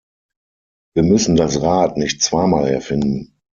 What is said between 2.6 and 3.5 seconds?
erfinden.